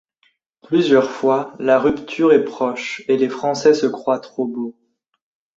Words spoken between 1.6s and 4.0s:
rupture est proche et les Français se